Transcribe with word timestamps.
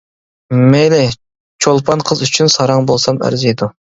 مەيلى، 0.75 1.01
چوپان 1.65 2.03
قىز 2.09 2.25
ئۈچۈن 2.27 2.51
ساراڭ 2.57 2.89
بولسام 2.93 3.23
ئەرزىيدۇ. 3.29 3.71